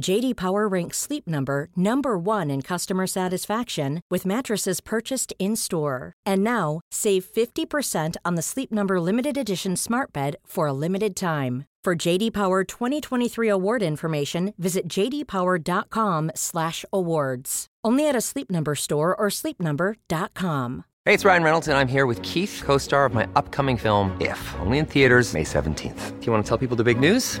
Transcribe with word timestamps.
JD 0.00 0.36
Power 0.36 0.66
ranks 0.66 0.98
Sleep 0.98 1.28
Number 1.28 1.68
number 1.76 2.18
1 2.18 2.50
in 2.50 2.62
customer 2.62 3.06
satisfaction 3.06 4.00
with 4.10 4.26
mattresses 4.26 4.80
purchased 4.80 5.32
in-store. 5.38 6.14
And 6.26 6.42
now, 6.42 6.80
save 6.90 7.24
50% 7.24 8.16
on 8.24 8.34
the 8.36 8.42
Sleep 8.42 8.72
Number 8.72 8.98
limited 9.00 9.36
edition 9.36 9.76
Smart 9.76 10.12
Bed 10.12 10.34
for 10.46 10.66
a 10.66 10.72
limited 10.72 11.14
time. 11.14 11.66
For 11.84 11.94
JD 11.94 12.32
Power 12.32 12.64
2023 12.64 13.48
award 13.48 13.82
information, 13.82 14.54
visit 14.58 14.88
jdpower.com/awards. 14.88 17.66
Only 17.82 18.06
at 18.08 18.14
a 18.14 18.20
Sleep 18.20 18.50
Number 18.50 18.74
store 18.74 19.16
or 19.16 19.28
sleepnumber.com. 19.28 20.84
Hey, 21.06 21.14
it's 21.14 21.24
Ryan 21.24 21.42
Reynolds, 21.42 21.68
and 21.68 21.78
I'm 21.78 21.88
here 21.88 22.04
with 22.04 22.20
Keith, 22.20 22.60
co-star 22.62 23.06
of 23.06 23.14
my 23.14 23.26
upcoming 23.34 23.78
film 23.78 24.14
If, 24.20 24.54
only 24.60 24.76
in 24.76 24.84
theaters 24.84 25.32
May 25.32 25.44
17th. 25.44 26.20
Do 26.20 26.26
you 26.26 26.32
want 26.32 26.44
to 26.44 26.48
tell 26.48 26.58
people 26.58 26.76
the 26.76 26.84
big 26.84 27.00
news? 27.00 27.40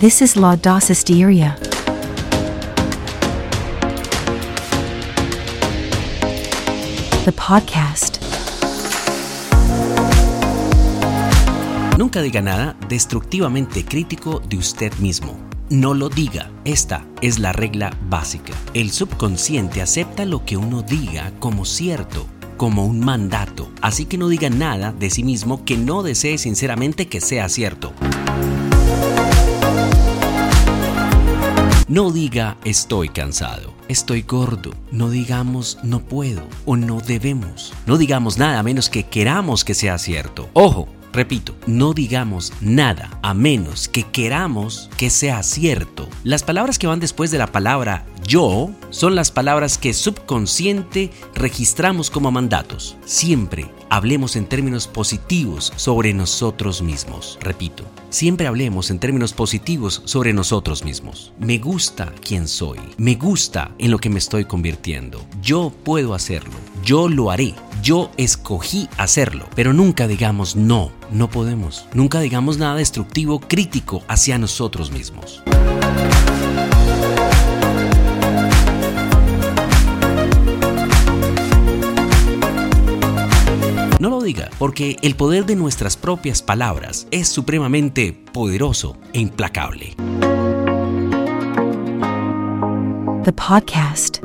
This 0.00 0.22
is 0.22 0.34
Laudacisteria. 0.34 1.58
The 7.26 7.32
podcast. 7.32 8.16
Nunca 11.98 12.22
diga 12.22 12.40
nada 12.40 12.78
destructivamente 12.88 13.84
crítico 13.84 14.40
de 14.48 14.56
usted 14.56 14.90
mismo. 15.00 15.36
No 15.68 15.92
lo 15.92 16.08
diga. 16.08 16.50
Esta 16.64 17.04
es 17.20 17.38
la 17.38 17.52
regla 17.52 17.94
básica. 18.08 18.54
El 18.72 18.92
subconsciente 18.92 19.82
acepta 19.82 20.24
lo 20.24 20.46
que 20.46 20.56
uno 20.56 20.80
diga 20.80 21.30
como 21.40 21.66
cierto, 21.66 22.24
como 22.56 22.86
un 22.86 23.00
mandato. 23.00 23.70
Así 23.82 24.06
que 24.06 24.16
no 24.16 24.28
diga 24.28 24.48
nada 24.48 24.92
de 24.92 25.10
sí 25.10 25.22
mismo 25.22 25.62
que 25.66 25.76
no 25.76 26.02
desee 26.02 26.38
sinceramente 26.38 27.06
que 27.06 27.20
sea 27.20 27.50
cierto. 27.50 27.92
No 31.90 32.12
diga 32.12 32.56
estoy 32.64 33.08
cansado, 33.08 33.74
estoy 33.88 34.22
gordo, 34.22 34.70
no 34.92 35.10
digamos 35.10 35.76
no 35.82 35.98
puedo 35.98 36.46
o 36.64 36.76
no 36.76 37.00
debemos. 37.00 37.72
No 37.84 37.98
digamos 37.98 38.38
nada 38.38 38.60
a 38.60 38.62
menos 38.62 38.88
que 38.88 39.02
queramos 39.02 39.64
que 39.64 39.74
sea 39.74 39.98
cierto. 39.98 40.48
Ojo, 40.52 40.86
repito, 41.12 41.56
no 41.66 41.92
digamos 41.92 42.52
nada 42.60 43.18
a 43.22 43.34
menos 43.34 43.88
que 43.88 44.04
queramos 44.04 44.88
que 44.96 45.10
sea 45.10 45.42
cierto. 45.42 46.08
Las 46.22 46.44
palabras 46.44 46.78
que 46.78 46.86
van 46.86 47.00
después 47.00 47.32
de 47.32 47.38
la 47.38 47.48
palabra 47.48 48.06
yo 48.30 48.70
son 48.90 49.16
las 49.16 49.32
palabras 49.32 49.76
que 49.76 49.92
subconsciente 49.92 51.10
registramos 51.34 52.10
como 52.10 52.30
mandatos. 52.30 52.96
Siempre 53.04 53.66
hablemos 53.88 54.36
en 54.36 54.46
términos 54.46 54.86
positivos 54.86 55.72
sobre 55.74 56.14
nosotros 56.14 56.80
mismos. 56.80 57.40
Repito, 57.40 57.82
siempre 58.08 58.46
hablemos 58.46 58.92
en 58.92 59.00
términos 59.00 59.32
positivos 59.32 60.02
sobre 60.04 60.32
nosotros 60.32 60.84
mismos. 60.84 61.32
Me 61.40 61.58
gusta 61.58 62.12
quién 62.24 62.46
soy. 62.46 62.78
Me 62.98 63.16
gusta 63.16 63.72
en 63.78 63.90
lo 63.90 63.98
que 63.98 64.10
me 64.10 64.20
estoy 64.20 64.44
convirtiendo. 64.44 65.26
Yo 65.42 65.72
puedo 65.82 66.14
hacerlo. 66.14 66.54
Yo 66.84 67.08
lo 67.08 67.32
haré. 67.32 67.56
Yo 67.82 68.12
escogí 68.16 68.88
hacerlo. 68.96 69.48
Pero 69.56 69.72
nunca 69.72 70.06
digamos 70.06 70.54
no. 70.54 70.92
No 71.10 71.28
podemos. 71.28 71.86
Nunca 71.94 72.20
digamos 72.20 72.58
nada 72.58 72.76
destructivo, 72.76 73.40
crítico 73.40 74.04
hacia 74.06 74.38
nosotros 74.38 74.92
mismos. 74.92 75.42
No 84.30 84.36
lo 84.36 84.42
diga, 84.42 84.50
porque 84.58 84.96
el 85.02 85.14
poder 85.16 85.44
de 85.44 85.56
nuestras 85.56 85.96
propias 85.96 86.42
palabras 86.42 87.06
es 87.10 87.28
supremamente 87.28 88.12
poderoso 88.32 88.96
e 89.12 89.20
implacable. 89.20 89.94
The 93.24 93.32
podcast. 93.32 94.20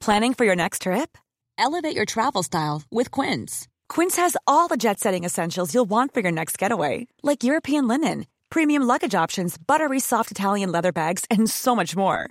Planning 0.00 0.34
for 0.34 0.44
your 0.44 0.56
next 0.56 0.82
trip? 0.82 1.18
Elevate 1.58 1.96
your 1.96 2.04
travel 2.04 2.42
style 2.44 2.82
with 2.92 3.10
Quince. 3.10 3.66
Quince 3.88 4.16
has 4.16 4.36
all 4.46 4.68
the 4.68 4.76
jet 4.76 5.00
setting 5.00 5.24
essentials 5.24 5.74
you'll 5.74 5.88
want 5.88 6.14
for 6.14 6.20
your 6.20 6.32
next 6.32 6.58
getaway, 6.58 7.06
like 7.22 7.42
European 7.42 7.88
linen, 7.88 8.26
premium 8.50 8.86
luggage 8.86 9.14
options, 9.16 9.58
buttery 9.58 9.98
soft 9.98 10.30
Italian 10.30 10.70
leather 10.70 10.92
bags, 10.92 11.24
and 11.28 11.50
so 11.50 11.74
much 11.74 11.96
more. 11.96 12.30